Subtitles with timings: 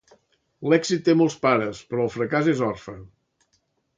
[0.71, 2.95] L'èxit té molts pares; però el fracàs és orfe.